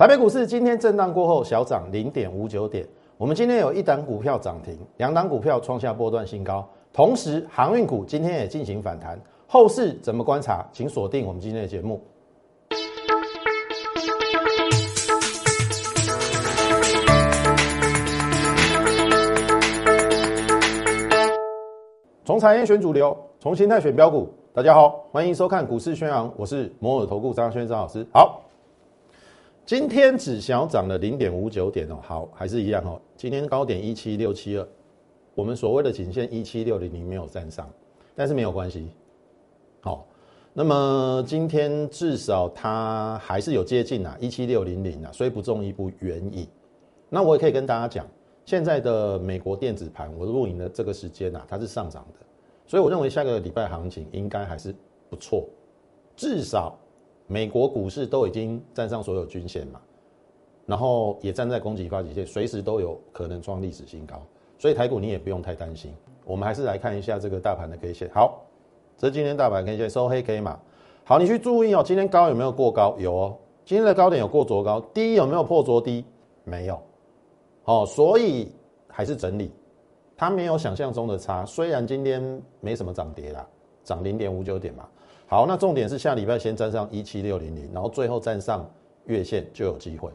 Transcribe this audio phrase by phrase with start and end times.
[0.00, 2.88] 台北股市今天震荡过后小涨零点五九点。
[3.18, 9.20] 我们今天有一档股票涨停，两档股票创下波段新高，同时航运股今天也进行反弹。
[9.46, 10.66] 后市怎么观察？
[10.72, 12.02] 请锁定我们今天的节目。
[22.24, 24.32] 从产业选主流，从心态选标股。
[24.54, 28.06] 大家好，欢迎收看股市宣扬，我是摩尔投顾张轩张老师。
[28.14, 28.40] 好。
[29.70, 33.00] 今天只小涨了零点五九点哦，好，还是一样哦。
[33.16, 34.68] 今天高点一七六七二，
[35.32, 37.70] 我们所谓的颈线一七六零零没有站上，
[38.16, 38.88] 但是没有关系。
[39.80, 40.04] 好，
[40.52, 46.48] 那么今天至少它还是有接近啊一七六零零啊，所以不中亦不远矣。
[47.08, 48.04] 那我也可以跟大家讲，
[48.44, 52.26] 现在的美国电子盘，我录影的这个时间啊，它是上涨的，
[52.66, 54.74] 所以我认为下个礼拜行情应该还是
[55.08, 55.48] 不错，
[56.16, 56.76] 至少。
[57.32, 59.80] 美国股市都已经站上所有均线嘛，
[60.66, 64.20] 然后也站在供给发起线，随时都有可能创历史新高，
[64.58, 65.94] 所以台股你也不用太担心。
[66.24, 68.10] 我们还是来看一下这个大盘的 K 线。
[68.12, 68.42] 好，
[68.98, 70.58] 这今天大盘 K 线收黑 K 嘛。
[71.04, 72.96] 好，你去注意哦，今天高有没有过高？
[72.98, 73.38] 有哦。
[73.64, 76.04] 今天的高点有过昨高，低有没有破昨低？
[76.42, 76.82] 没有。
[77.62, 78.50] 哦，所以
[78.88, 79.52] 还是整理，
[80.16, 81.46] 它没有想象中的差。
[81.46, 83.46] 虽然今天没什么涨跌啦，
[83.84, 84.88] 涨零点五九点嘛。
[85.30, 88.68] 好，那重点是下礼拜先站上一七六零零，然后最后站上
[89.04, 90.10] 月线就有机会。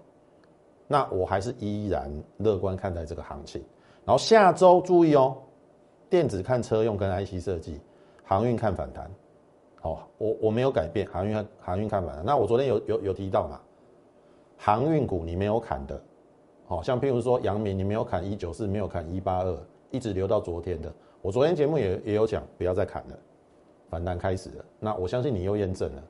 [0.90, 3.64] 那我还是依然乐观看待这个行情。
[4.04, 5.38] 然后下周注意哦，
[6.10, 7.80] 电子看车用跟 IC 设计，
[8.26, 9.10] 航运看反弹。
[9.80, 12.26] 好，我我没有改变，航运航运看反弹。
[12.26, 13.58] 那我昨天有有有提到嘛，
[14.58, 15.98] 航运股你没有砍的，
[16.68, 19.58] 好像譬如说阳明你没有砍一九四，没有砍一八二，
[19.92, 20.94] 一直留到昨天的。
[21.22, 23.18] 我昨天节目也也有讲，不要再砍了。
[23.90, 26.04] 反弹开始了，那我相信你又验证了。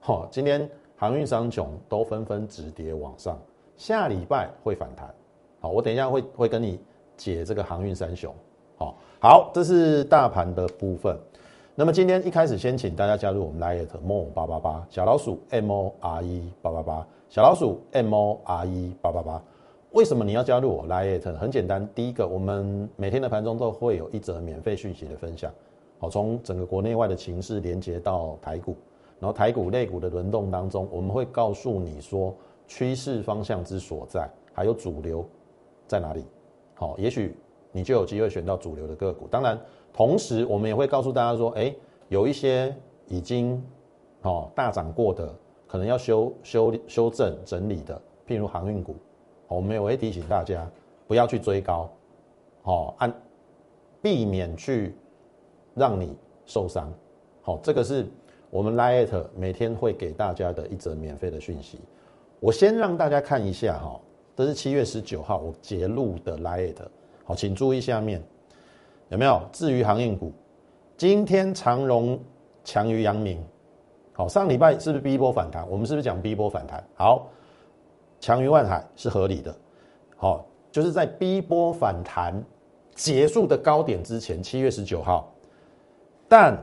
[0.00, 3.38] 好，今天航运商雄都纷纷止跌往上，
[3.76, 5.12] 下礼拜会反弹。
[5.60, 6.80] 好，我等一下会会跟你
[7.16, 8.34] 解这个航运三雄。
[8.76, 11.16] 好，好，这是大盘的部分。
[11.74, 19.42] 那么今天一开始先请大家加入我们 Lite More 八八八小老鼠 M O R E 八八八小老鼠 M O R E 八八八。
[19.92, 21.34] 为什么你要加入我 Lite？
[21.36, 25.52] 很简单，第一个，我们每天的盘中都会有一则免费讯息的分享。
[26.00, 28.74] 好，从整个国内外的情势连接到台股，
[29.18, 32.34] 然后台股、类股的轮动当中，我们会告诉你说
[32.66, 35.22] 趋势方向之所在，还有主流
[35.86, 36.24] 在哪里。
[36.72, 37.36] 好，也许
[37.70, 39.28] 你就有机会选到主流的个股。
[39.28, 39.60] 当然，
[39.92, 41.74] 同时我们也会告诉大家说，哎，
[42.08, 42.74] 有一些
[43.06, 43.62] 已经
[44.22, 45.30] 哦大涨过的，
[45.66, 48.96] 可能要修修修正整理的，譬如航运股，
[49.48, 50.66] 我们也会提醒大家
[51.06, 51.90] 不要去追高，
[52.62, 53.12] 好，按
[54.00, 54.94] 避免去。
[55.80, 56.14] 让你
[56.44, 56.92] 受伤，
[57.40, 58.06] 好，这个是
[58.50, 61.80] 我们 Lite 每天会给大家的一则免费的讯息。
[62.38, 63.98] 我先让大家看一下哈，
[64.36, 66.74] 这是七月十九号我截录的 Lite，
[67.24, 68.22] 好，请注意下面
[69.08, 69.40] 有没有？
[69.52, 70.30] 至于航运股，
[70.98, 72.20] 今天长荣
[72.62, 73.42] 强于阳明，
[74.12, 75.66] 好，上礼拜是不是 B 波反弹？
[75.70, 76.86] 我们是不是讲 B 波反弹？
[76.94, 77.30] 好，
[78.20, 79.56] 强于万海是合理的，
[80.18, 82.44] 好，就是在 B 波反弹
[82.94, 85.32] 结束的高点之前，七月十九号。
[86.30, 86.56] 但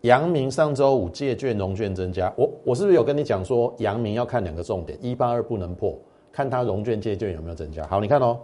[0.00, 5.98] 阳明上周五借券融券增加，我我是不是有跟你讲说，阳明要看两个重点，一八二不能破，
[6.32, 7.86] 看它融券借券有没有增加。
[7.88, 8.40] 好，你看哦，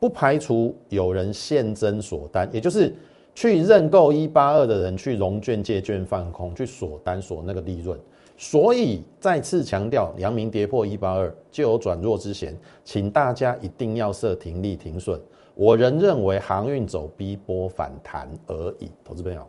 [0.00, 2.92] 不排除有人现增锁单，也就是
[3.36, 7.96] 去认购一八二的人去融券借券放空，去锁单锁那个利润。
[8.36, 12.52] 所以再次强调，阳明跌破一八二就有转弱之嫌，
[12.82, 15.20] 请大家一定要设停利停损。
[15.54, 19.46] 我仍认为航运走逼波反弹而已，投资朋友。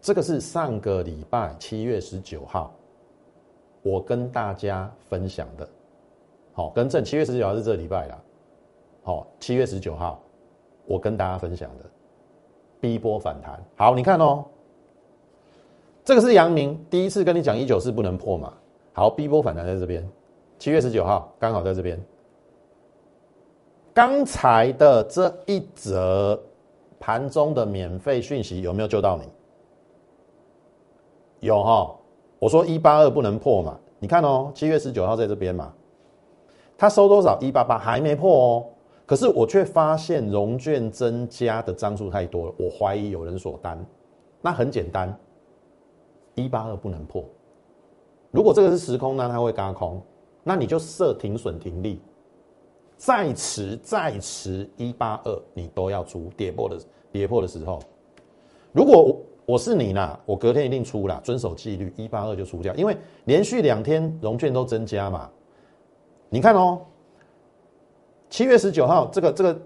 [0.00, 2.72] 这个是上个礼拜七月十九号，
[3.82, 5.68] 我跟大家分享的。
[6.52, 8.18] 好，更正，七月十九号是这礼拜啦。
[9.02, 10.20] 好，七月十九号，
[10.86, 11.84] 我跟大家分享的
[12.80, 13.62] B 波反弹。
[13.76, 14.44] 好，你看哦，
[16.04, 18.52] 这个是阳明第一次跟你讲一九四不能破嘛。
[18.92, 20.06] 好，B 波反弹在这边，
[20.58, 22.02] 七月十九号刚好在这边。
[23.92, 26.40] 刚才的这一则
[26.98, 29.24] 盘中的免费讯息有没有救到你？
[31.40, 31.96] 有哈，
[32.38, 35.72] 我说一八二不能破嘛，你看哦，七月十九号在这边嘛，
[36.76, 37.38] 它收多少？
[37.40, 38.66] 一八八还没破哦，
[39.06, 43.82] 可是我却发现融券增加的张数太多了，我怀疑有人锁单。
[44.42, 45.18] 那很简单，
[46.34, 47.24] 一八二不能破。
[48.30, 50.00] 如果这个是时空呢，它会嘎空，
[50.44, 52.00] 那你就设停损停利，
[52.96, 56.78] 再迟再迟一八二你都要出跌破的
[57.10, 57.78] 跌破的时候，
[58.72, 59.19] 如果我。
[59.50, 65.28] 我是你啦，我隔天一定出啦，遵守纪律，一八二就出掉，因为连续两天融券都增加嘛，
[66.28, 66.80] 你看哦，
[68.28, 69.62] 七月十九号这个这个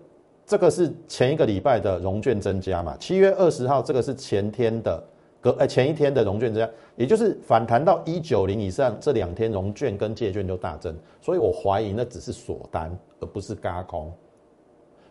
[0.47, 2.97] 这个是前一个礼拜的融券增加嘛？
[2.99, 5.05] 七月二十号这个是前天的
[5.39, 12.91] 隔哎前一天的融券增加，也就是反弹到一九零以上这两天融券跟借券就大增，所以我怀疑那只是锁单
[13.21, 14.11] 而不是嘎空。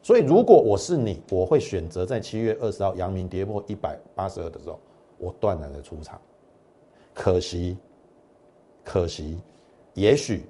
[0.03, 4.77] 所以如果我是你，我会选择在七月二十号阳明跌破一百八十二的时候，
[5.17, 6.19] 我断然的出场。
[7.13, 7.77] 可惜，
[8.83, 9.39] 可惜，
[9.93, 10.43] 也许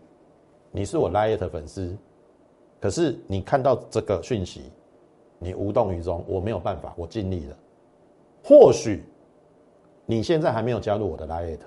[0.71, 1.95] 你是我 Light 粉丝，
[2.81, 4.63] 可是你看到这个讯息，
[5.37, 7.55] 你无动于衷，我没有办法，我尽力了。
[8.43, 9.03] 或许
[10.07, 11.59] 你现在还没有加入我的 Light，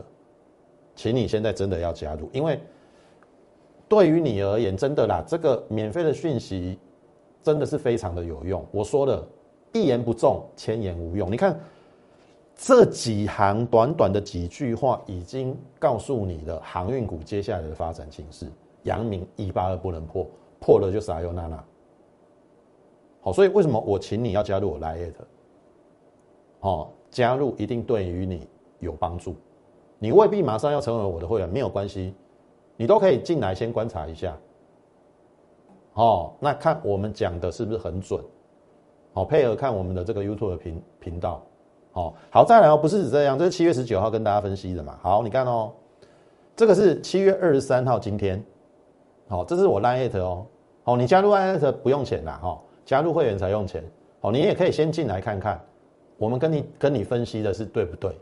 [0.96, 2.58] 请你现在真的要加入，因为
[3.86, 6.76] 对于你而言，真的啦，这个免费的讯息
[7.46, 8.66] 真的是非常的有用。
[8.72, 9.24] 我说了
[9.72, 11.30] 一言不中，千言无用。
[11.30, 11.56] 你看。
[12.58, 18.46] 这几行短短的几句话，已经告诉你的航运股接下来的发展形势。
[18.84, 20.26] 阳明一八二不能破，
[20.58, 21.62] 破了就撒油娜娜。
[23.20, 25.12] 好，所以为什么我请你要加入我 Lite？
[26.60, 28.48] 哦，加入一定对于你
[28.80, 29.36] 有帮助。
[29.98, 32.14] 你未必马上要成为我的会员，没有关系，
[32.78, 34.34] 你都可以进来先观察一下。
[35.96, 38.22] 哦，那看我们讲的是不是很准？
[39.14, 41.42] 好，配合看我们的这个 YouTube 频频道。
[41.94, 44.98] 哦，好，再来哦，不是这样，这是七月十九号跟大家分析的嘛。
[45.00, 45.72] 好，你看哦，
[46.54, 48.44] 这个是七月二十三号，今天，
[49.26, 50.44] 好，这是我 line it 哦，
[50.84, 53.82] 好，你加入 line 不用钱啦，哈，加入会员才用钱。
[54.20, 55.58] 好，你也可以先进来看看，
[56.18, 58.14] 我们跟你跟你分析的是对不对？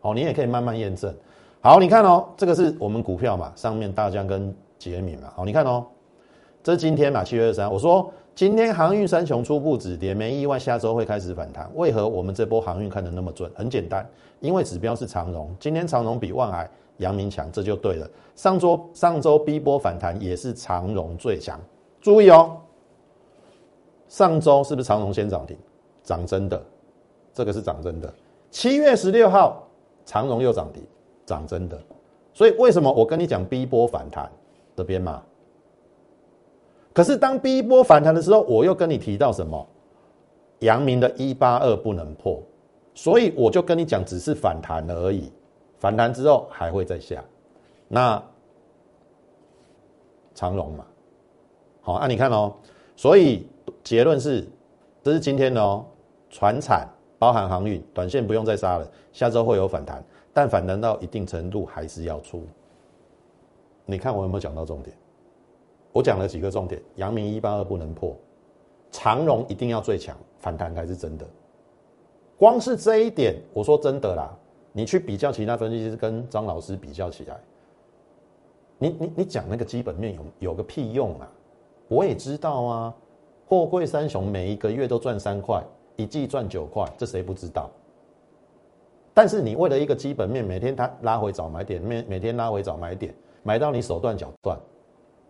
[0.00, 1.14] 好，你也可以慢慢验证。
[1.60, 5.84] 好，你看哦，这个是我们股票嘛，上面大江跟杰米嘛，好，你看哦，
[6.62, 8.12] 这是今天嘛，七月二十三，我说。
[8.34, 11.68] 今天航运三雄初步止跌，没意外，下周会开始反弹。
[11.74, 13.50] 为何我们这波航运看得那么准？
[13.52, 14.08] 很简单，
[14.38, 18.08] 因为指标是长荣，今天长荣比万海、阳明强，这就对了。
[18.36, 21.58] 上周上周 B 波反弹也是长荣最强，
[22.00, 22.56] 注意哦。
[24.06, 25.58] 上周是不是长荣先涨停？
[26.04, 26.62] 涨真的，
[27.34, 28.08] 这个是涨真的。
[28.52, 29.66] 七月十六号
[30.06, 30.80] 长荣又涨停，
[31.26, 31.76] 涨真的。
[32.32, 34.30] 所以为什么我跟你讲 B 波反弹
[34.76, 35.24] 这边嘛？
[36.98, 39.64] 可是当第一波反弹的时候，我又跟你提到什么？
[40.58, 42.42] 阳明的一八二不能破，
[42.92, 45.30] 所以我就跟你讲，只是反弹而已，
[45.78, 47.22] 反弹之后还会再下。
[47.86, 48.20] 那
[50.34, 50.84] 长荣嘛，
[51.82, 52.52] 好，那你看哦，
[52.96, 53.46] 所以
[53.84, 54.44] 结论是，
[55.00, 55.84] 这是今天的哦，
[56.28, 56.84] 船产
[57.16, 62.44] 包含航运，短线不用再杀了，下周会有反弹，但反弹到一定程度还是要出。
[63.86, 64.96] 你看我有没有讲到重点？
[65.92, 68.16] 我讲了几个重点，阳明一八二不能破，
[68.90, 71.26] 长荣一定要最强，反弹才是真的。
[72.36, 74.36] 光是这一点，我说真的啦，
[74.72, 77.36] 你去比较其他分析师跟张老师比较起来，
[78.78, 81.28] 你你你讲那个基本面有有个屁用啊？
[81.88, 82.94] 我也知道啊，
[83.46, 85.60] 货柜三雄每一个月都赚三块，
[85.96, 87.70] 一季赚九块，这谁不知道？
[89.14, 93.12] 但是你为了一个基本面，每天他拉回早买点，每每天拉回早买点，
[93.42, 94.56] 买到你手断脚断。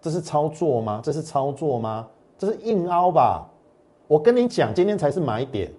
[0.00, 1.00] 这是操作吗？
[1.02, 2.08] 这是操作吗？
[2.38, 3.48] 这是硬凹吧？
[4.06, 5.70] 我跟你讲，今天才是买点，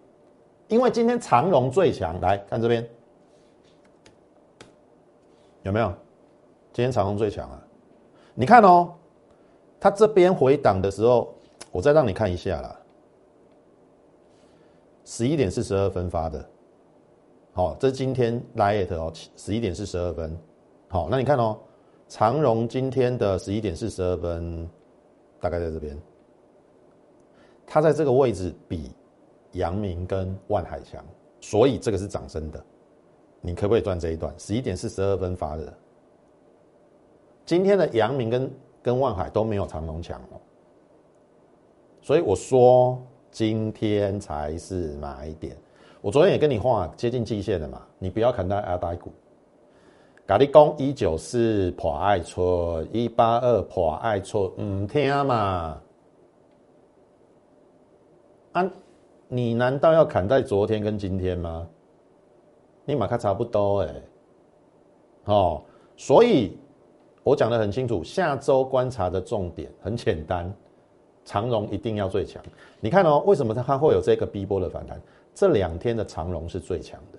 [0.68, 2.20] 因为今天长荣最强。
[2.20, 2.88] 来看这边，
[5.64, 5.92] 有没有？
[6.74, 7.60] 今天长荣最强啊！
[8.36, 8.94] 你看哦，
[9.80, 11.34] 它这边回档的时候，
[11.72, 12.76] 我再让你看一下啦。
[15.04, 16.46] 十一点四十二分发的，
[17.54, 20.38] 好，这是今天来 it 哦，十一点四十二分。
[20.90, 21.58] 好，那你看哦。
[22.10, 24.68] 长荣今天的十一点四十二分，
[25.40, 25.96] 大概在这边。
[27.68, 28.90] 它在这个位置比
[29.52, 31.06] 阳明跟万海强，
[31.40, 32.60] 所以这个是涨升的。
[33.42, 34.34] 你可不可以赚这一段？
[34.40, 35.72] 十一点四十二分发的，
[37.46, 38.52] 今天的阳明跟
[38.82, 40.42] 跟万海都没有长荣强哦。
[42.02, 43.00] 所以我说
[43.30, 45.56] 今天才是买点。
[46.02, 49.12] 我昨天也跟你画接近季线的嘛，你不要看到阿呆股。
[50.30, 55.82] 甲你讲，一九四破爱错，一八二破爱错，唔听嘛？
[58.52, 58.72] 啊，
[59.28, 61.68] 你难道要砍在昨天跟今天吗？
[62.86, 63.96] 你马卡差不多哎，
[65.26, 65.64] 哦，
[65.98, 66.56] 所以
[67.24, 70.54] 我讲的很清楚，下周观察的重点很简单，
[71.26, 72.40] 长荣一定要最强。
[72.80, 75.02] 你看哦，为什么它会有这个 B 波的反弹？
[75.34, 77.18] 这两天的长荣是最强的，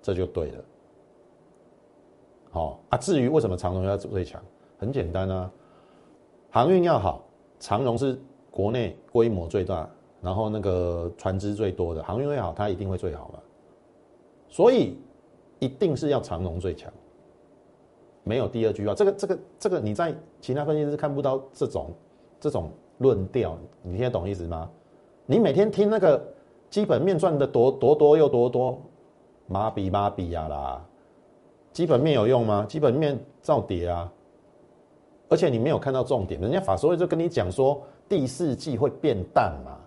[0.00, 0.64] 这就对了。
[2.50, 4.42] 好啊，至于为什么长荣要最强，
[4.78, 5.50] 很简单啊，
[6.50, 7.22] 航运要好，
[7.60, 9.88] 长荣是国内规模最大，
[10.20, 13.38] 然后那个船只最多的，航运会好，它一定会最好嘛，
[14.48, 14.98] 所以
[15.60, 16.92] 一定是要长荣最强。
[18.24, 18.94] 没有第二句话。
[18.94, 21.92] 这个这个这个你在其他分析师看不到这种
[22.40, 24.68] 这种论调，你听得懂意思吗？
[25.24, 26.20] 你每天听那个
[26.68, 28.82] 基本面赚的多多多又多多，
[29.46, 30.84] 麻痹麻痹呀啦！
[31.72, 32.66] 基本面有用吗？
[32.68, 34.12] 基本面照跌啊！
[35.28, 39.78] 而且你没有看到重点，人家法说会就跟你讲说第四季会变淡嘛，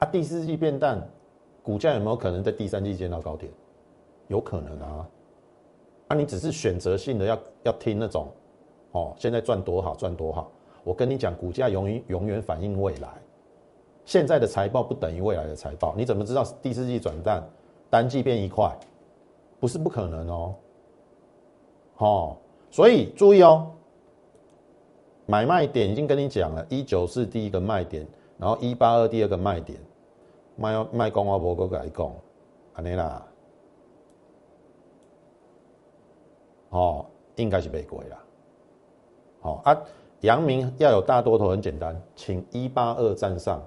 [0.00, 1.02] 啊，第四季变淡，
[1.62, 3.50] 股价有没有可能在第三季见到高点？
[4.28, 5.08] 有可能啊，
[6.08, 8.28] 啊，你只是选择性的要要听那种，
[8.92, 13.08] 哦，现在赚多好赚多好，我跟你讲，股价永远永远反映未来，
[14.04, 17.42] 现在的财报不等于未来的财报，你怎么知道第四季转淡，
[17.88, 18.70] 单季变一块？
[19.58, 20.54] 不是不可能哦，
[21.98, 22.36] 哦，
[22.70, 23.70] 所以注意哦。
[25.26, 29.78] 买卖点已经跟你讲了，一九是第一个卖点，然后一八二第二个卖点，
[30.54, 32.12] 卖卖公阿伯哥来讲，
[32.74, 33.26] 安尼啦，
[36.68, 38.22] 哦，应该是被鬼啦，
[39.40, 39.82] 好啊，
[40.20, 43.62] 阳明要有大多头很简单，请一八二站上，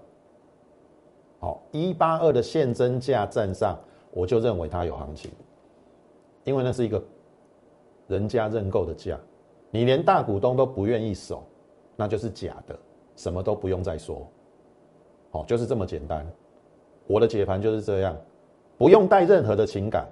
[1.39, 3.75] 好，一八二的现增价站上，
[4.11, 5.31] 我就认为它有行情，
[6.43, 7.03] 因为那是一个
[8.07, 9.17] 人家认购的价。
[9.69, 11.43] 你连大股东都不愿意守，
[11.95, 12.77] 那就是假的，
[13.17, 14.25] 什么都不用再说，
[15.29, 16.25] 好，就是这么简单。
[17.05, 18.15] 我的解盘就是这样，
[18.77, 20.07] 不用带任何的情感。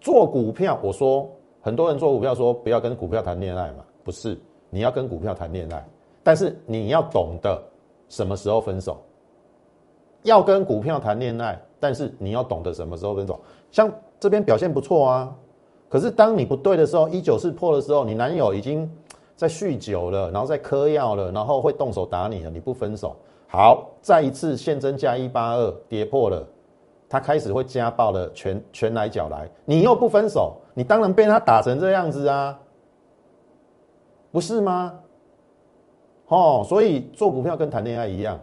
[0.00, 4.36] 做股票，我说很多人做股票说不要跟股票谈恋爱嘛，不是，
[4.68, 5.86] 你要跟股票谈恋爱，
[6.24, 7.62] 但是你要懂得
[8.08, 9.00] 什么时候分手。
[10.24, 13.40] 要跟股票谈恋爱，但是你要懂得什么时候分手。
[13.70, 15.36] 像这边表现不错啊。
[15.92, 18.90] 可是当你不对的时候，一九四破的时候，你男友已经
[19.36, 23.14] 在酗酒了，然后在嗑药了，然后会动手打你了，你不分手，
[23.46, 26.42] 好，再一次现增加一八二跌破了，
[27.10, 32.58] 他开始会家暴了拳拳来脚来，你又不分手，你当然被他打成这样子啊，
[34.30, 34.98] 不是吗？
[36.28, 38.40] 哦，所以做股票跟谈恋爱一样，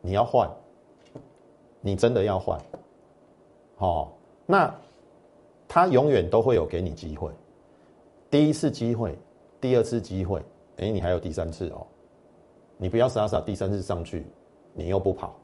[0.00, 0.48] 你要换，
[1.80, 2.56] 你真的要换，
[3.78, 4.06] 哦，
[4.46, 4.72] 那。
[5.74, 7.32] 他永远都会有给你机会，
[8.30, 9.18] 第一次机会，
[9.60, 10.40] 第二次机会，
[10.76, 11.84] 哎，你还有第三次哦，
[12.76, 14.24] 你不要傻傻第三次上去，
[14.72, 15.34] 你又不跑，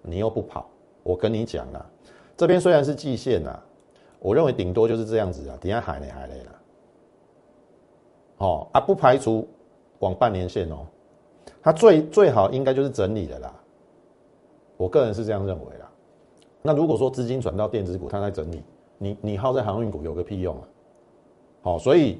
[0.00, 0.66] 你又不跑，
[1.02, 1.84] 我跟你讲啊，
[2.34, 3.62] 这边虽然是季线啊，
[4.20, 6.60] 我认为顶多就是这样子啊，底下海嘞海嘞了，
[8.38, 9.46] 哦啊，不排除
[9.98, 10.86] 往半年线哦，
[11.60, 13.54] 它最最好应该就是整理的啦，
[14.78, 15.92] 我个人是这样认为啦，
[16.62, 18.62] 那如果说资金转到电子股，它在整理。
[18.98, 20.68] 你你耗在航运股有个屁用啊！
[21.62, 22.18] 好，所以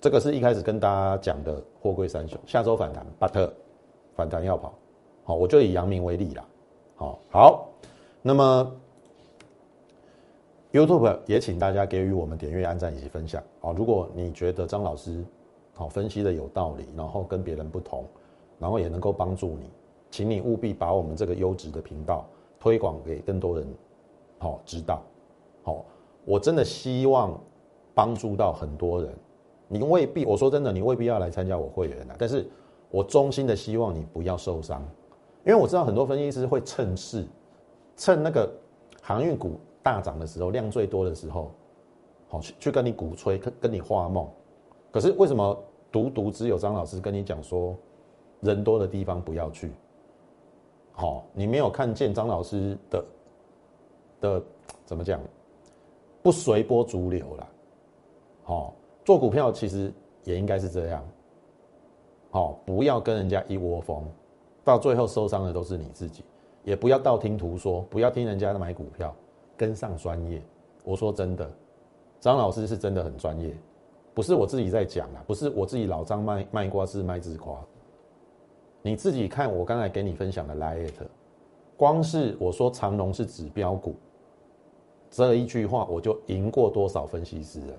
[0.00, 3.52] 这个是一开始跟大家讲的货柜三雄，下周反弹巴特
[4.14, 4.74] 反弹要跑。
[5.24, 6.44] 好，我就以阳明为例啦。
[6.96, 7.68] 好，好，
[8.20, 8.76] 那么
[10.72, 13.42] YouTube 也请大家给予我们点阅、按赞以及分享。
[13.60, 15.24] 好，如果你觉得张老师
[15.72, 18.04] 好分析的有道理，然后跟别人不同，
[18.58, 19.70] 然后也能够帮助你，
[20.10, 22.26] 请你务必把我们这个优质的频道
[22.60, 23.66] 推广给更多人。
[24.44, 25.02] 好，知道，
[25.62, 25.86] 好，
[26.26, 27.40] 我真的希望
[27.94, 29.10] 帮助到很多人。
[29.68, 32.14] 你未必，我说真的，你未必要来参加我会员的。
[32.18, 32.46] 但是
[32.90, 34.86] 我衷心的希望你不要受伤，
[35.46, 37.24] 因为我知道很多分析师会趁势，
[37.96, 38.46] 趁那个
[39.00, 41.50] 航运股大涨的时候，量最多的时候，
[42.28, 44.28] 好去去跟你鼓吹，跟跟你画梦。
[44.90, 45.58] 可是为什么
[45.90, 47.74] 独独只有张老师跟你讲说，
[48.40, 49.72] 人多的地方不要去？
[50.92, 53.02] 好，你没有看见张老师的。
[54.20, 54.42] 的
[54.84, 55.20] 怎么讲？
[56.22, 57.48] 不随波逐流了。
[58.42, 59.92] 好，做股票其实
[60.24, 61.04] 也应该是这样。
[62.30, 64.04] 好，不要跟人家一窝蜂，
[64.64, 66.24] 到最后受伤的都是你自己。
[66.62, 69.14] 也不要道听途说，不要听人家买股票，
[69.56, 70.42] 跟上专业。
[70.82, 71.50] 我说真的，
[72.20, 73.54] 张老师是真的很专业，
[74.14, 77.62] 不是我自己在讲啊，不是我自己老张卖卖瓜是卖自夸。
[78.80, 80.92] 你自己看我刚才给你分享的 liet，
[81.76, 83.94] 光是我说长隆是指标股。
[85.10, 87.74] 这一句话，我就赢过多少分析师了？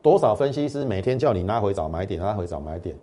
[0.00, 2.96] 多少分析师每天叫你拉回找买点，拉回找买点，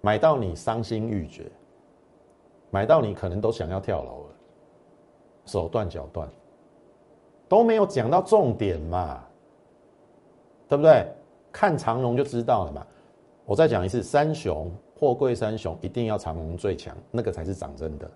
[0.00, 1.50] 买到你伤心欲绝，
[2.70, 4.34] 买到你可能都想要跳楼了，
[5.46, 6.28] 手断脚断，
[7.48, 9.24] 都没有讲到重点嘛，
[10.68, 11.06] 对不对？
[11.50, 12.86] 看长龙就知道了嘛。
[13.46, 14.70] 我再讲一次，三雄
[15.00, 18.10] 货柜三雄一定要长龙最强，那个才是涨真的。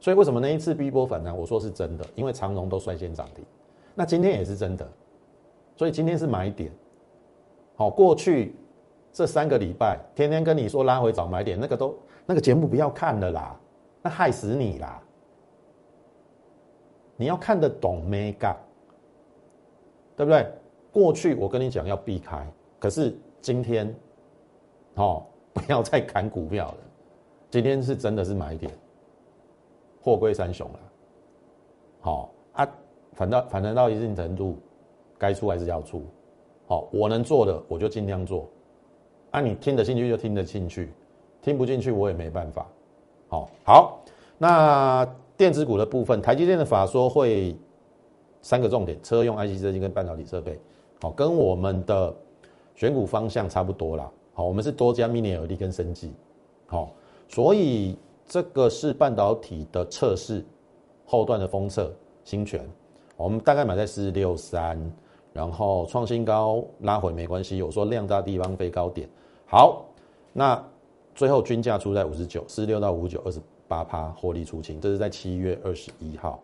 [0.00, 3.44] 所以为什么那一次 B 波反弹，我说是真的，因为长荣都率先涨停，
[3.94, 4.88] 那今天也是真的，
[5.76, 6.70] 所以今天是买点。
[7.76, 8.54] 好，过去
[9.12, 13.60] 这三个礼拜天天跟你说拉回找买点，那个都那个节目不要看了啦，
[14.02, 15.02] 那害死你啦！
[17.16, 18.54] 你要看得懂 mega，
[20.16, 20.46] 对不对？
[20.92, 22.46] 过去我跟你讲要避开，
[22.78, 23.94] 可是今天，
[24.94, 26.78] 哦，不要再砍股票了。
[27.50, 28.72] 今天是真的是买点，
[30.08, 30.80] 货归三雄了。
[32.00, 32.68] 好啊，
[33.12, 34.56] 反正反正到一定程度，
[35.18, 36.02] 该出还是要出。
[36.66, 38.48] 好，我能做的我就尽量做。
[39.30, 40.92] 啊，你听得进去就听得进去，
[41.42, 42.66] 听不进去我也没办法。
[43.28, 44.00] 好，好，
[44.38, 47.54] 那电子股的部分，台积电的法说会
[48.40, 50.58] 三个重点：车用 IC 设计跟半导体设备。
[51.00, 52.14] 好，跟我们的
[52.74, 54.10] 选股方向差不多啦。
[54.32, 56.12] 好，我们是多加 Mini LED 跟升级。
[56.66, 56.90] 好，
[57.28, 57.98] 所以
[58.28, 60.44] 这个是半导体的测试
[61.06, 61.90] 后段的封测
[62.24, 62.68] 新权，
[63.16, 64.78] 我们大概买在四六三，
[65.32, 69.08] 然后创新高拉回没关系，有说量大地方飞高点。
[69.46, 69.86] 好，
[70.34, 70.62] 那
[71.14, 76.38] 最后均价出在五十九，四六到五九二十八趴获利出清，这是在七月二十一号。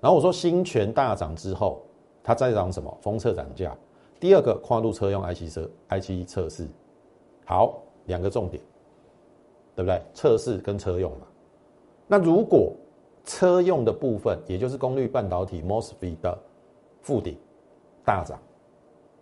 [0.00, 1.82] 然后我说新权大涨之后，
[2.22, 2.96] 它再涨什么？
[3.00, 3.76] 封测涨价。
[4.20, 6.68] 第二个跨路车用 IC 测 IC 测试，
[7.44, 8.62] 好，两个重点，
[9.76, 10.02] 对不对？
[10.14, 11.26] 测试跟车用嘛。
[12.08, 12.72] 那如果
[13.24, 16.38] 车用的部分，也就是功率半导体 MOSFET 的
[17.02, 17.36] 附顶
[18.04, 18.38] 大涨，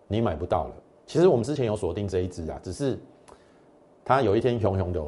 [0.06, 0.74] 你买不到了。
[1.06, 2.98] 其实我们之前有锁定这一只啊，只是
[4.04, 5.02] 它有一天熊熊的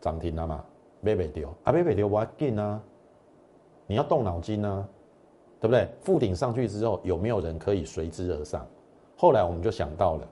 [0.00, 0.64] 涨停了嘛，
[1.00, 2.80] 没被丢啊，没被丢，我进啊，
[3.86, 4.86] 你要动脑筋啊，
[5.60, 5.88] 对不对？
[6.02, 8.66] 附顶上去之后，有没有人可以随之而上？
[9.16, 10.28] 后来我们就想到了，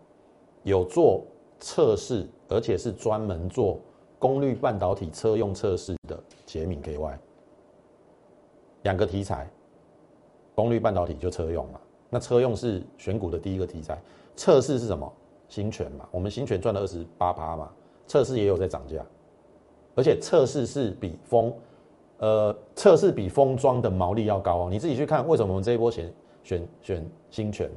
[0.65, 1.25] 有做
[1.61, 3.79] 测试，而且是专门做
[4.23, 7.17] 功率半导体车用测试的捷敏 KY，
[8.83, 9.51] 两个题材，
[10.55, 14.01] 功率半导体就车用嘛，那车用是选股的第一个题材，
[14.37, 15.13] 测试是什么？
[15.49, 17.69] 新权嘛，我们新权赚了二十八趴嘛，
[18.07, 19.05] 测试也有在涨价，
[19.97, 21.53] 而且测试是比封，
[22.19, 26.15] 呃，测试比封装的毛利要高哦，你自己去看为什么我们这一波选
[26.45, 27.69] 选选新权。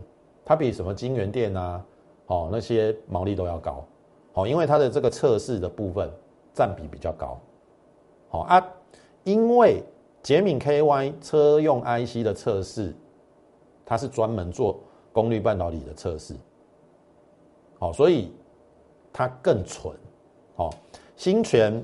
[0.45, 1.83] 它比什么金源店啊，
[2.27, 3.83] 哦那些毛利都要高，
[4.31, 6.07] 好，因为它的这个测试的部分
[6.55, 7.38] 占比比较高，
[8.29, 8.65] 好啊，
[9.25, 9.83] 因为
[10.24, 12.96] 捷敏 KY 车用 IC 的测试，
[13.85, 14.79] 它是专门做
[15.11, 16.33] 功率半导体的测试，
[17.77, 18.31] 好，所以
[19.11, 19.94] 它更纯，
[20.55, 20.70] 好，
[21.18, 21.83] 新全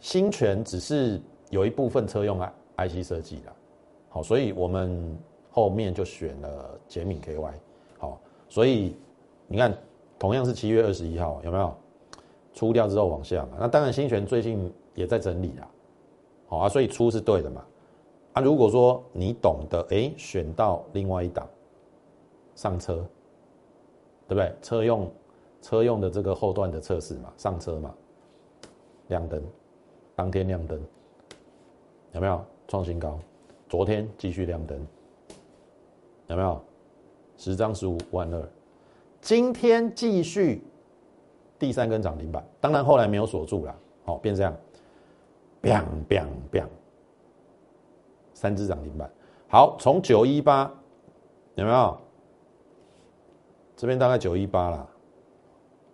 [0.00, 1.20] 新全只是
[1.50, 2.38] 有一部分车用
[2.76, 3.52] IC 设计的，
[4.08, 5.16] 好，所以我们
[5.50, 7.52] 后面就选了捷敏 KY。
[7.98, 8.96] 好，所以
[9.46, 9.72] 你看，
[10.18, 11.74] 同样是七月二十一号，有没有？
[12.52, 13.58] 出掉之后往下嘛？
[13.60, 15.68] 那当然，新泉最近也在整理啊。
[16.46, 17.64] 好啊，所以出是对的嘛。
[18.32, 21.48] 啊，如果说你懂得，哎，选到另外一档
[22.54, 22.96] 上车，
[24.28, 24.52] 对不对？
[24.62, 25.10] 车用
[25.62, 27.94] 车用的这个后段的测试嘛，上车嘛，
[29.08, 29.42] 亮灯，
[30.14, 30.80] 当天亮灯，
[32.12, 33.18] 有没有创新高？
[33.68, 34.86] 昨天继续亮灯，
[36.26, 36.60] 有没有？
[37.36, 38.48] 十张十五万二，
[39.20, 40.62] 今天继续
[41.60, 44.56] 第三根涨停板，当然后来没有锁住了，好变这样
[45.62, 46.66] ，biang biang biang，
[48.34, 49.08] 三只涨停板，
[49.48, 50.72] 好，从九一八
[51.54, 51.98] 有没有？
[53.76, 54.88] 这边大概九一八了，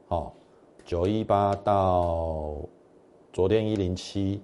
[0.08, 0.32] 好，
[0.84, 2.56] 九一八到
[3.32, 4.40] 昨天一零七，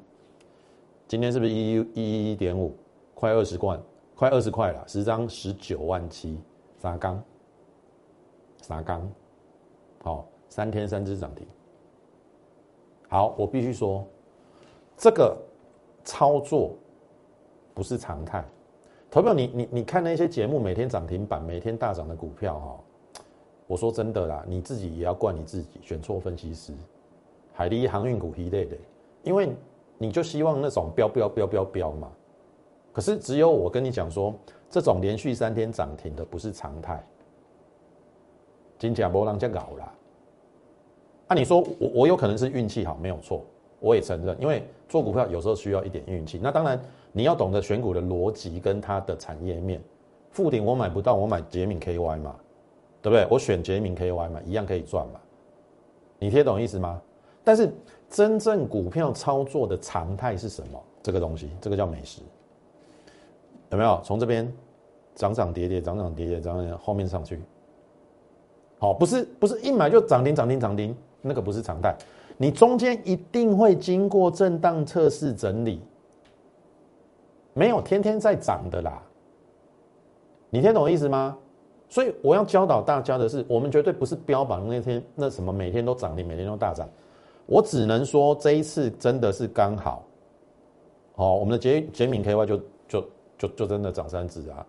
[1.09, 2.77] 今天是不是一一一点五？
[3.15, 3.81] 快二十万，
[4.17, 6.39] 快二十块了，十张十九万七。
[6.81, 7.23] 沙钢，
[8.61, 9.09] 沙钢，
[10.03, 11.47] 好，三天三只涨停。
[13.09, 14.07] 好，我必须说，
[14.99, 15.35] 这个
[16.05, 16.75] 操作
[17.73, 18.45] 不是常态。
[19.11, 22.79] 投票，你你你看那些节目，每天涨停板，每天大涨的股票，哈，
[23.67, 26.75] 我说真的啦，你自己也要怪你自己，选错分析师。
[27.55, 28.77] 海利航运股一类的，
[29.23, 29.51] 因为
[29.97, 32.13] 你就希望那种飙飙飙飙飙嘛。
[32.93, 34.35] 可是只有我跟你讲说。
[34.69, 37.05] 这种连续三天涨停的不是常态，
[38.79, 39.93] 金甲波浪就搞了。
[41.33, 43.43] 那你说我我有可能是运气好，没有错，
[43.81, 46.39] 我也承认，因为做股票有时候需要一点运气。
[46.43, 46.79] 那当然
[47.11, 49.81] 你要懂得选股的逻辑跟它的产业面。
[50.31, 52.37] 富鼎我买不到，我买捷敏 KY 嘛，
[53.01, 53.27] 对不对？
[53.31, 55.19] 我选捷敏 KY 嘛，一样可以赚嘛。
[56.19, 57.01] 你听懂意思吗？
[57.43, 57.73] 但是
[58.11, 60.79] 真正股票操作的常态是什么？
[61.03, 62.21] 这个东西，这个叫美食。
[63.71, 64.53] 有没有从这边
[65.15, 67.41] 涨涨跌跌，涨涨跌跌，涨涨后面上去？
[68.79, 70.93] 好，不是不是一买就涨停涨停涨停，
[71.23, 71.97] 那个不是常态。
[72.37, 75.81] 你中间一定会经过震荡测试整理，
[77.55, 79.03] 没有天天在涨的啦。
[80.51, 81.39] 你听懂我意思吗？
[81.89, 86.89] 所以我要教导大家的是，我们绝对不是标榜那天那什么每天都涨停，每天都大涨。
[87.47, 90.05] 我只能说这一次真的是刚好。
[91.15, 93.05] 哦，我们的杰杰敏 KY 就就。
[93.39, 94.67] 就就真的涨三只啊，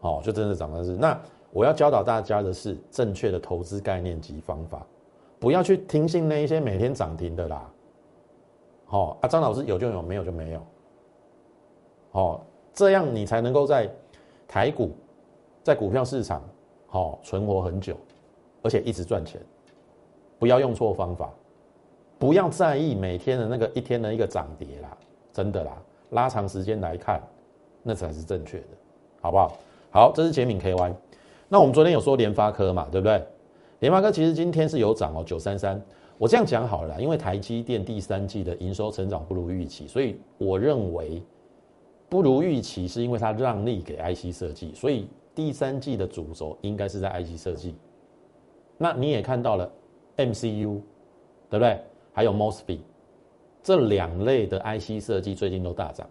[0.00, 0.94] 哦，就真的涨三只。
[0.94, 1.18] 那
[1.50, 4.86] 我要教导大家的是正确的投资概念及方法，
[5.38, 7.70] 不要去听信那一些每天涨停的啦。
[8.86, 10.60] 好啊，张老师有就有，没有就没有。
[12.12, 12.40] 哦，
[12.72, 13.88] 这样你才能够在
[14.46, 14.92] 台股，
[15.62, 16.42] 在股票市场，
[16.86, 17.96] 好存活很久，
[18.62, 19.40] 而且一直赚钱。
[20.38, 21.30] 不要用错方法，
[22.18, 24.96] 不要在意每天的那个一天的一个涨跌啦，
[25.32, 25.76] 真的啦，
[26.10, 27.20] 拉长时间来看，
[27.82, 28.66] 那才是正确的，
[29.20, 29.56] 好不好？
[29.90, 30.94] 好，这是捷敏 KY。
[31.48, 33.22] 那我们昨天有说联发科嘛，对不对？
[33.80, 35.80] 联发科其实今天是有涨哦，九三三。
[36.16, 41.22] 我这样讲好了，因为台积电第三季的营收成长不如预期，所以我认为
[42.08, 47.76] 不如预期是因为它让利给 IC 设计，所以第三季的主轴应该是在 IC 设计。
[48.76, 49.70] 那你也看到了
[50.16, 50.80] MCU，
[51.48, 51.80] 对不对？
[52.12, 52.80] 还有 Mosbe
[53.62, 56.04] 这两类的 IC 设计最近都大涨，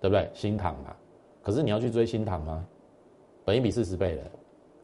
[0.00, 0.30] 对不对？
[0.32, 0.94] 新塘嘛，
[1.42, 2.64] 可是你要去追新塘吗？
[3.44, 4.22] 本一比四十倍了，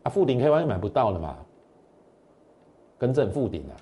[0.03, 1.39] 啊，富鼎 KY 买不到了嘛？
[3.03, 3.75] 跟正负顶啊。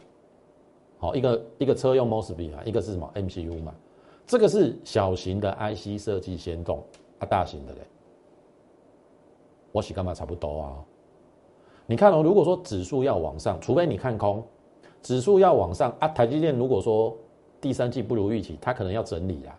[0.96, 3.74] 好，一个一个车用 mosfet 啊，一个是什么 MCU 嘛？
[4.26, 6.83] 这个是小型的 IC 设计先动
[7.18, 7.80] 啊，大型的嘞，
[9.72, 10.72] 我洗干嘛差不多啊？
[11.85, 14.42] 你看哦，如果说指数要往上，除非你看空，
[15.02, 17.14] 指数要往上啊，台积电如果说
[17.61, 19.54] 第三季不如预期，它可能要整理啊，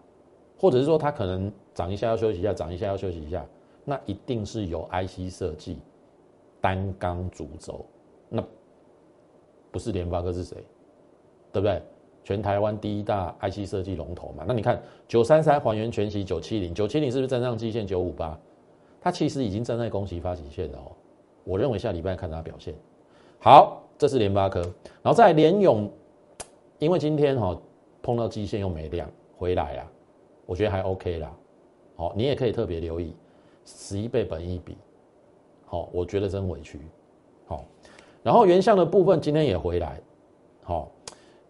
[0.58, 3.46] 或者是说它可能涨一下要休息一下，涨一下要休息一下，
[3.86, 5.78] 那一定是由 IC 设计
[6.60, 7.86] 单刚主轴，
[8.28, 8.44] 那
[9.72, 10.58] 不是联发科是谁？
[11.52, 11.82] 对不对？
[12.24, 14.46] 全台湾第一大 IC 设计龙头嘛。
[14.48, 18.40] 那你看九三三还原全息九七零，九七零是不是站上基线九五八？
[19.02, 20.92] 它其实已经站在攻击发起线了哦。
[21.44, 22.76] 我认为下礼拜看它表现。
[23.40, 24.62] 好，这是联发科，
[25.02, 25.92] 然后再联勇，
[26.78, 27.60] 因为今天哈
[28.04, 29.92] 碰到基线又没量回来啊，
[30.46, 31.36] 我觉得还 OK 啦。
[31.96, 33.16] 好，你也可以特别留意
[33.66, 34.78] 十一倍本一比，
[35.66, 36.80] 好，我觉得真委屈。
[37.48, 37.66] 好，
[38.24, 40.02] 然后原相的部分今天也回来，
[40.64, 40.92] 好。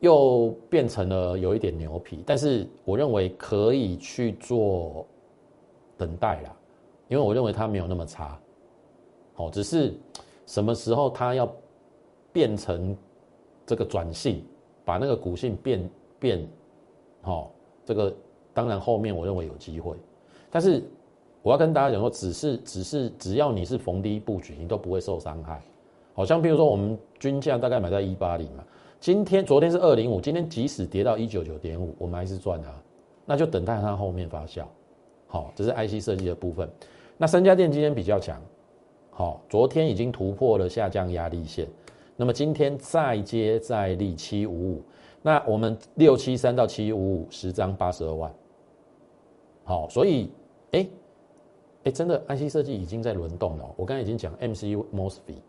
[0.01, 5.05] 又变成了有一点牛皮，但是我认为可以去做
[5.95, 6.51] 等待啦，
[7.07, 8.35] 因为我认为它没有那么差，
[9.35, 9.93] 哦，只是
[10.47, 11.47] 什么时候它要
[12.33, 12.97] 变成
[13.63, 14.43] 这个转性，
[14.83, 15.87] 把那个股性变
[16.19, 16.49] 变，
[17.21, 17.47] 哦，
[17.85, 18.11] 这个
[18.55, 19.95] 当然后面我认为有机会，
[20.49, 20.83] 但是
[21.43, 25.61] 我要跟大家讲说，只是只是只要你是逢低布局，你都不会受伤害，
[26.21, 28.63] 好像比如说我们均价大概买在一八零嘛。
[28.99, 32.67] 今天、昨天是二零五，今天即使跌到一九九点五，我们还是赚的，
[33.25, 34.63] 那就等待它后面发酵。
[35.25, 36.69] 好，这是 IC 设计的部分。
[37.17, 38.39] 那三家店今天比较强，
[39.09, 41.67] 好，昨天已经突破了下降压力线，
[42.15, 44.83] 那么今天再接再厉七五五，
[45.23, 48.31] 那我们六七三到七五五十张八十二万，
[49.63, 50.31] 好，所以
[50.73, 50.87] 哎
[51.85, 53.65] 哎，真的 IC 设计已经在轮动了。
[53.75, 55.41] 我刚才已经讲 MCU MOSFET，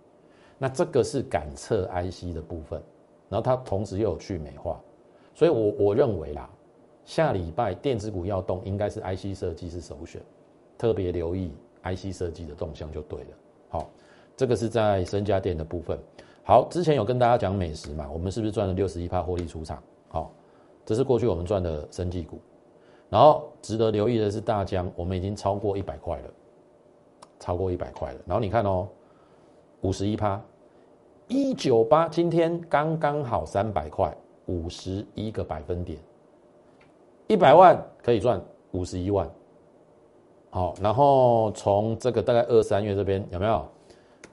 [0.62, 2.80] 那这个是感测 IC 的部分。
[3.28, 4.78] 然后它同时又有去美化，
[5.34, 6.48] 所以我我认为啦，
[7.02, 10.20] 下礼拜电子股要动，应该是 IC 设计是首选，
[10.76, 11.50] 特别留意
[11.82, 13.26] IC 设计的动向就对了。
[13.70, 13.90] 好，
[14.36, 15.98] 这个是在深家电的部分。
[16.44, 19.82] 好，之前有跟大家讲美食嘛，我们是不是赚了六十一趴获利出场？
[20.08, 20.30] 好，
[20.84, 22.38] 这是过去我们赚的生技股。
[23.08, 26.30] 然后值得留意的是大疆，我们已经超过一百块了，
[27.40, 28.20] 超过一百块了。
[28.26, 28.86] 然后你看哦，
[29.80, 30.38] 五十一趴。
[31.32, 34.14] 一九八，今天刚刚好三百块，
[34.44, 35.98] 五十一个百分点，
[37.26, 38.38] 一百万可以赚
[38.72, 39.26] 五十一万。
[40.50, 43.66] 好，然后从这个大概二三月这边有没有？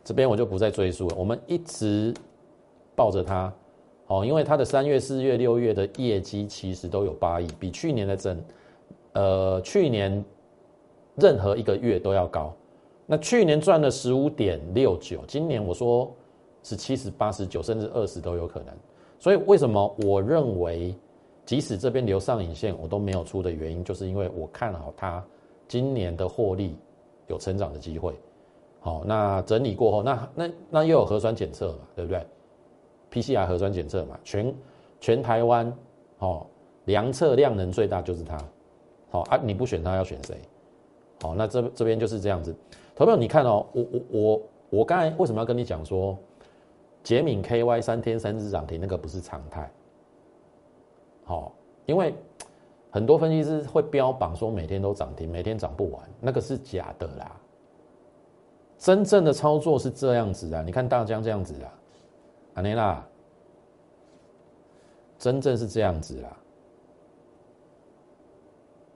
[0.04, 1.16] 这边我就不再赘述了。
[1.18, 2.14] 我们一直
[2.98, 3.54] 抱着它，
[4.08, 8.44] 哦，因为它的三月、四月、六月的业绩其实都有八亿，比去年的整，
[9.14, 10.22] 呃，去年
[11.16, 12.54] 任何一个月都要高。
[13.06, 16.14] 那去年赚了十五点六九，今年我说。
[16.70, 18.72] 是七十八十九甚至二十都有可能，
[19.18, 20.96] 所以为什么我认为
[21.44, 25.24] 即使这边留上影线我都没有出的原因，就是因为我看好它
[25.68, 26.78] 今年的获利
[27.26, 28.14] 有成长的机会。
[28.82, 32.24] 好，那整理过后，那那那又有核酸检测嘛，对不对
[33.12, 34.56] ？PCR 核酸检测嘛，全
[35.00, 35.76] 全台湾
[36.20, 36.46] 哦，
[36.86, 38.38] 量测量能最大就是它。
[39.10, 40.38] 好啊，你不选它要选谁？
[41.20, 42.56] 好，那这这边就是这样子。
[42.96, 46.16] 投票你看哦，我我我我刚才为什么要跟你讲说？
[47.10, 49.68] 捷敏 KY 三天三日涨停，那个不是常态。
[51.24, 51.52] 好，
[51.88, 52.14] 因为
[52.92, 57.36] 很多分析师会标榜说每天都涨停，每天涨不完，那个是假的啦。
[58.78, 61.74] 真正的操作是这样子的，你看大江这样子啦，
[62.54, 63.04] 阿内拉，
[65.18, 66.30] 真正是这样子啦。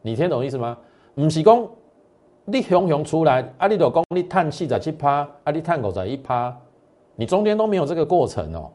[0.03, 0.77] 你听懂意思吗？
[1.15, 1.67] 唔是讲
[2.45, 6.55] 你雄雄出来，啊，你就讲你碳四十七趴，啊，你碳五十一趴，
[7.15, 8.71] 你中间都没有这个过程哦。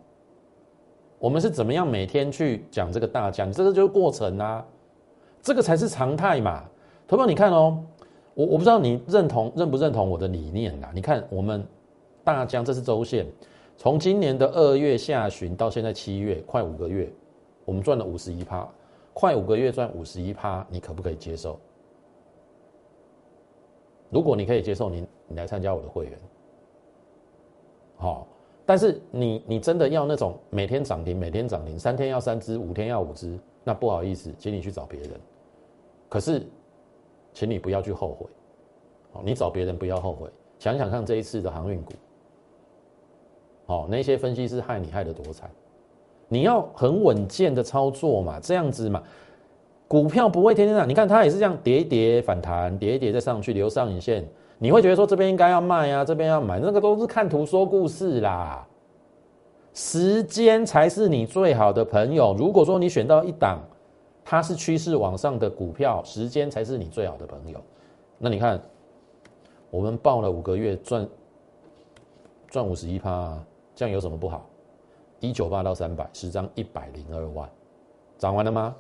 [1.18, 3.52] 我们是怎么样每天去讲这个大江？
[3.52, 4.64] 这个就是过程啊，
[5.42, 6.64] 这个才是常态嘛。
[7.08, 7.82] 投票你看哦，
[8.34, 10.92] 我我不知道你认同认不认同我的理念啦。
[10.94, 11.66] 你看我们
[12.22, 13.26] 大江这是周线，
[13.76, 17.10] 从今年的二月下旬到现在七月，快五个月，
[17.64, 18.68] 我们赚了五十一趴，
[19.12, 21.58] 快五个月赚五十一趴，你可不可以接受？
[24.10, 26.18] 如果你可以接受，你你来参加我的会员，
[27.98, 28.26] 好。
[28.64, 35.10] 但是你你真的要那种每天涨停，每天涨停，三天要三只，五天要五只，那不好意思，请你去找别人。
[36.06, 36.46] 可是，
[37.32, 38.26] 请你不要去后悔，
[39.12, 40.28] 哦，你找别人不要后悔。
[40.58, 41.92] 想想看这一次的航运股，
[43.66, 45.50] 哦，那些分析师害你害得多惨，
[46.28, 49.02] 你要很稳健的操作嘛，这样子嘛，
[49.86, 50.86] 股票不会天天涨。
[50.86, 54.28] 你看它也是这样跌一跌反弹，跌一跌再上去留上影线。
[54.58, 58.66] 你会觉得说这边应该要卖啊，这边要买，那个都是看图说故事啦。
[59.72, 62.34] 时间才是你最好的朋友。
[62.36, 63.60] 如果说你选到一档，
[64.24, 67.60] 它是趋势往上的股票，时间才是你最好的朋友。
[68.18, 68.60] 那你看，
[69.70, 71.08] 我们报了五个月赚
[72.48, 73.38] 赚五十一趴，
[73.76, 74.44] 这样有什么不好？
[75.20, 77.48] 一九八到三百，十张一百零二万，
[78.18, 78.74] 涨完了吗？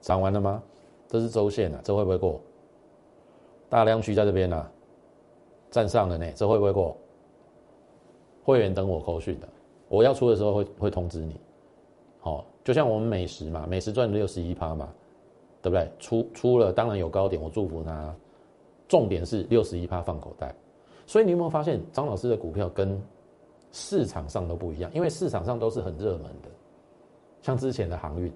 [0.00, 0.60] 涨完了吗？
[1.08, 2.40] 这是周线啊，这会不会过？
[3.68, 4.70] 大量区在这边呢，
[5.70, 6.96] 站上了呢，这会不会过？
[8.44, 9.48] 会员等我扣讯的，
[9.88, 11.40] 我要出的时候会会通知你。
[12.20, 14.88] 好，就像我们美食嘛，美食赚六十一趴嘛，
[15.60, 15.90] 对不对？
[15.98, 18.14] 出出了当然有高点，我祝福他。
[18.88, 20.54] 重点是六十一趴放口袋。
[21.06, 23.00] 所以你有没有发现张老师的股票跟
[23.72, 24.88] 市场上都不一样？
[24.94, 26.48] 因为市场上都是很热门的，
[27.42, 28.32] 像之前的航运，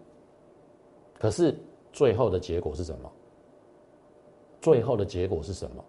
[1.21, 1.57] 可是
[1.93, 3.11] 最后的结果是什么？
[4.61, 5.85] 最后的结果是什么？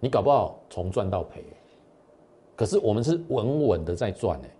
[0.00, 1.44] 你搞不好从赚到赔，
[2.56, 4.50] 可是我们是稳稳的在赚哎，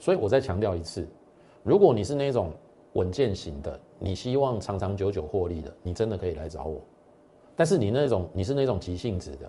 [0.00, 1.06] 所以我再强调一次，
[1.62, 2.50] 如果你是那种
[2.94, 6.80] 稳健型的，你希望长长久久获利的，你真的可以来找我。
[7.54, 9.48] 但是你那种你是那种急性子的，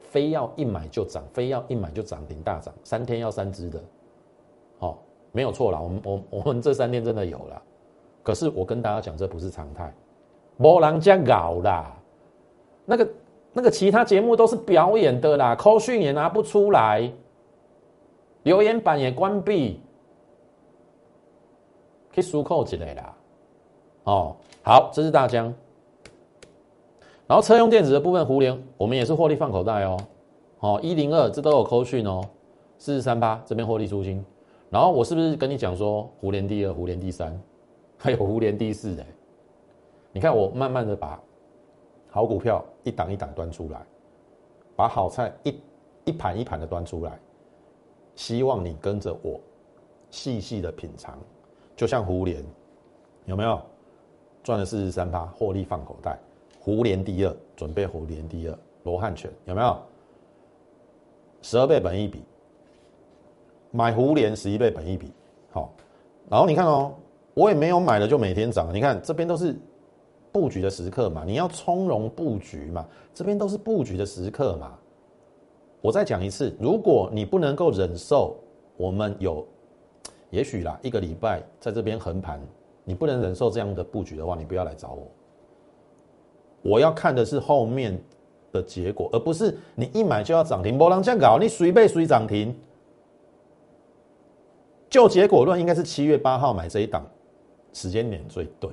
[0.00, 3.78] 非要一买就涨，非要一买就涨停大涨，三天要三只的，
[4.78, 4.98] 好，
[5.30, 7.62] 没有错啦，我们我我们这三天真的有了，
[8.22, 9.94] 可是我跟大家讲，这不是常态，
[10.56, 11.94] 没人家搞啦。
[12.86, 13.08] 那个、
[13.52, 17.12] 那个其他节目都是表演的啦，扣讯也拿不出来，
[18.44, 19.80] 留言板也关闭，
[22.14, 23.02] 可以输扣之类的。
[24.04, 25.52] 哦，好，这是大疆。
[27.26, 29.96] 然后车用电子的部分，胡联我们也是获利放口袋哦。
[30.60, 32.22] 哦，一零二这都有扣讯哦，
[32.78, 34.24] 四十三八这边获利出清。
[34.70, 37.36] 然后我是不是跟你讲说，胡联第二，胡联第三，
[37.98, 38.96] 还有胡联第四？
[39.00, 39.06] 哎，
[40.12, 41.20] 你看我慢慢的把。
[42.16, 43.78] 好股票一档一档端出来，
[44.74, 45.60] 把好菜一
[46.06, 47.20] 一盘一盘的端出来，
[48.14, 49.38] 希望你跟着我
[50.10, 51.18] 细细的品尝，
[51.76, 52.42] 就像胡联
[53.26, 53.60] 有没有
[54.42, 56.18] 赚了四十三趴，获利放口袋？
[56.58, 59.76] 胡联第二，准备胡联第二，罗汉拳有没有？
[61.42, 62.22] 十二倍本一比，
[63.72, 65.12] 买胡联十一倍本一比，
[65.50, 65.70] 好，
[66.30, 66.94] 然后你看哦，
[67.34, 69.54] 我也没有买了就每天涨，你看这边都是。
[70.36, 74.78] 布局的时刻嘛，你要从容布局嘛，这边都是布局的时刻嘛。
[75.80, 78.36] 我再讲一次，如果你不能够忍受
[78.76, 79.46] 我们有，
[80.28, 82.38] 也许啦，一个礼拜在这边横盘，
[82.84, 85.08] 你不能忍受这样的布局的话，你不要来找我。
[86.60, 87.98] 我要看的是后面
[88.52, 90.76] 的结果，而不是你一买就要涨停。
[90.76, 92.54] 波浪这样搞，你随被随涨停。
[94.90, 97.06] 就结果论，应该是七月八号买这一档，
[97.72, 98.68] 时间点最对。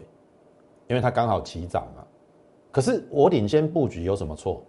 [0.94, 2.06] 因为它刚好起涨嘛，
[2.72, 4.64] 可是我领先布局有什么错？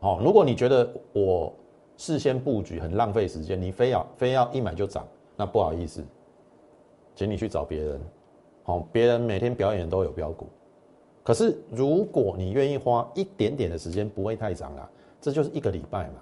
[0.00, 1.52] 哦，如果你觉得我
[1.98, 6.02] 事先布局很浪费时间，你非要非要一买就涨，那不好意思，
[7.14, 8.00] 请你去找别人。
[8.62, 10.46] 好，别人每天表演都有标股，
[11.22, 16.14] 可是如果你愿意花一点点的时间，不会太长啊，这就是一个礼拜嘛，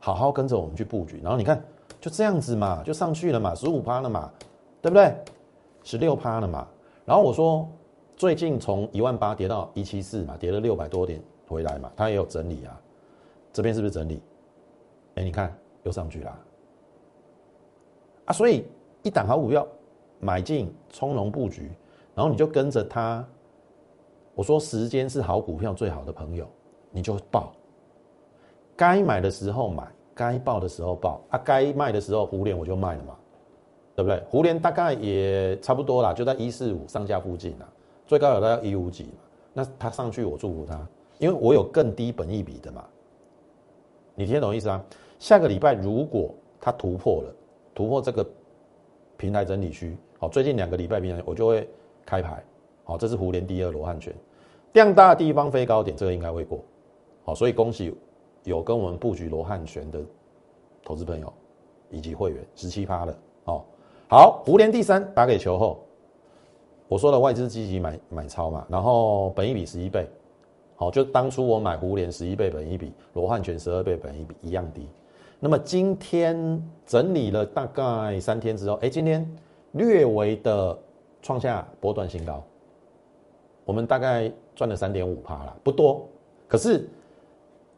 [0.00, 1.62] 好好跟着我们去布局，然后你看
[2.00, 4.28] 就这样子嘛，就上去了嘛，十五趴了嘛，
[4.82, 5.14] 对不对？
[5.84, 6.66] 十六趴了嘛。
[7.10, 7.68] 然后我说，
[8.16, 12.80] 最近从一万八跌到一七四嘛，跌了六百多点回来嘛，它也有整理啊。
[13.52, 14.22] 这边是不是整理？
[15.16, 16.38] 哎，你看又上去啦。
[18.26, 18.64] 啊，所以
[19.02, 19.66] 一档好股票
[20.20, 21.72] 买进，从容布局，
[22.14, 23.26] 然后你就跟着它。
[24.36, 26.46] 我说时间是好股票最好的朋友，
[26.92, 27.52] 你就报。
[28.76, 33.16] 该买的时候买，该报的时候报啊，该卖的时候胡连我就卖了嘛。
[34.00, 34.22] 对不对？
[34.30, 37.68] 胡联大概也差不多啦，就在一四五上下附近啦，
[38.06, 39.10] 最高有到一五几。
[39.52, 40.80] 那它上去我祝福它，
[41.18, 42.82] 因为我有更低本益比的嘛。
[44.14, 44.82] 你听得懂意思啊？
[45.18, 47.34] 下个礼拜如果它突破了，
[47.74, 48.26] 突破这个
[49.18, 51.68] 平台整理区，好，最近两个礼拜平台我就会
[52.06, 52.42] 开牌，
[52.84, 54.14] 好，这是湖联第二罗汉拳，
[54.72, 56.64] 量大地方飞高点，这个应该会过，
[57.24, 57.94] 好，所以恭喜
[58.44, 60.00] 有跟我们布局罗汉拳的
[60.82, 61.30] 投资朋友
[61.90, 63.64] 以及会员十七趴的，哦，
[64.10, 65.78] 好，湖联第三打给球后，
[66.88, 70.04] 我说了外资积极买买超嘛，然后本一比十一倍。
[70.74, 74.84] 好，就当初我买湖联十一倍本一比，罗汉拳十二倍本一比一样低。
[75.38, 79.24] 那么今天整理了大概三天之后，哎，今天
[79.74, 80.76] 略微的
[81.22, 82.42] 创下波段新高，
[83.64, 86.04] 我们大概赚了三点五趴了，不多。
[86.48, 86.84] 可是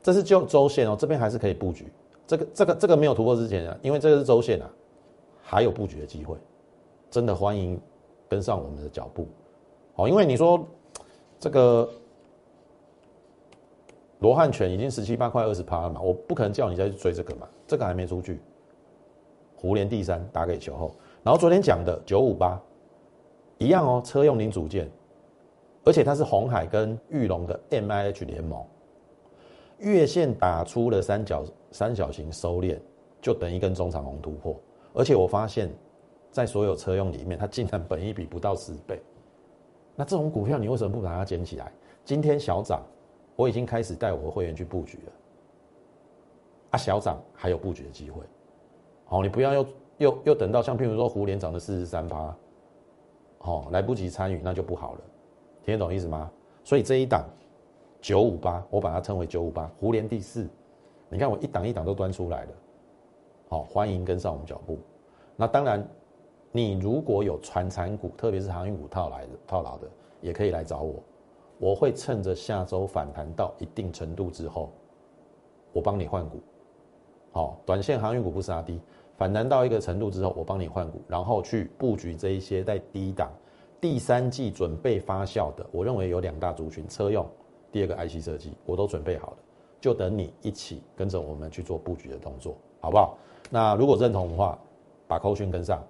[0.02, 1.92] 这是就周线哦，这边还是可以布局。
[2.26, 4.70] 这个这个这个没有突破之前啊，因为这个是周线啊，
[5.42, 6.37] 还有布局的机会。
[7.11, 7.78] 真的欢迎
[8.28, 9.28] 跟上我们的脚步。
[9.94, 10.66] 好，因为你说
[11.38, 11.88] 这个。
[14.20, 18.40] 罗汉拳已经十七八块二十趴了嘛，我不可能叫你再去追这个嘛，这个还没出去。
[19.57, 22.62] 湖联第三打给球后，然后昨天讲的九五八
[23.59, 24.88] 一样哦，车用零组件，
[25.83, 28.64] 而且它是红海跟玉龙的 M I H 联盟，
[29.78, 32.78] 月线打出了三角三角形收敛，
[33.20, 34.55] 就等一根中长红突破，
[34.94, 35.70] 而且我发现，
[36.31, 39.00] 在所有车用里面，它竟然本一比不到十倍，
[39.96, 41.72] 那这种股票你为什么不把它捡起来？
[42.05, 42.83] 今天小涨。
[43.35, 45.12] 我已经开始带我的会员去布局了，
[46.72, 48.22] 啊，小涨还有布局的机会，
[49.07, 52.37] 好，你不要又又又等到像譬如说湖联涨的四十三趴，
[53.38, 55.00] 哦，来不及参与那就不好了，
[55.64, 56.31] 听得懂意思吗？
[56.62, 57.24] 所以这一档
[58.02, 60.46] 九五八，我把它称为九五八，湖联第四，
[61.09, 62.50] 你看我一档一档都端出来了，
[63.52, 64.78] 好，欢迎跟上我们脚步。
[65.36, 65.86] 那当然，
[66.52, 69.86] 你如果有传产股，特别是航运股套来的套牢的，
[70.22, 70.94] 也可以来找我。
[71.58, 74.70] 我会趁着下周反弹到一定程度之后，
[75.70, 76.40] 我帮你换股，
[77.32, 78.80] 好，短线航运股不杀低，
[79.18, 83.30] 反弹到一个程度之后，我帮你换股，然后去布局这一些在低档、
[83.78, 85.66] 第三季准备发酵的。
[85.70, 87.26] 我认为有两大族群：车用，
[87.70, 89.36] 第二个 IC 设计，我都准备好了，
[89.78, 93.18] 就等你一起跟着我们去做布局的动作，好不好？
[93.54, 94.58] 那如果认同的话，
[95.06, 95.84] 把扣讯跟上，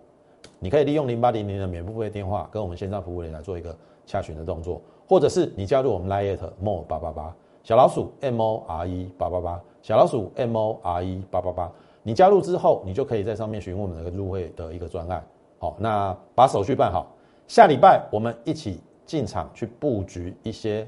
[0.59, 3.73] 你可以利用零八零零的免付费电话跟我们线上服务员来做一个
[4.05, 4.81] 洽询的动作。
[5.07, 11.71] 或者是你加入我们 Lite More 八八八小老鼠 M O R E 八八八小老鼠 M O R E 八八八，
[12.03, 15.25] 你加入之后，你就可以在上面询问我们的入会的一个专案。
[15.61, 17.07] 好，那把手续办好，
[17.47, 20.85] 下礼拜我们一起进场去布局一些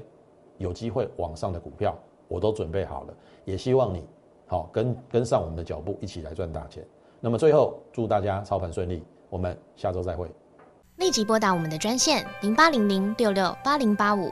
[0.57, 1.95] 有机会往上的股票，
[2.27, 3.13] 我都准备好了，
[3.45, 4.03] 也希望你
[4.47, 6.85] 好跟跟上我们的脚步，一起来赚大钱。
[7.19, 10.29] 那么最后祝大家操盘顺利，我们下周再会。
[10.97, 14.31] 立即拨打我们的专线零八零零六六八零八五